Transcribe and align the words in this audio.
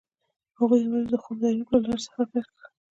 هغوی 0.59 0.79
یوځای 0.81 1.03
د 1.11 1.15
خوږ 1.23 1.37
دریاب 1.43 1.67
له 1.73 1.79
لارې 1.83 2.03
سفر 2.05 2.25
پیل 2.31 2.47
کړ. 2.55 2.63